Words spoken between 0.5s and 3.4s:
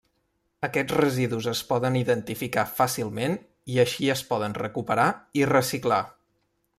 Aquests residus es poden identificar fàcilment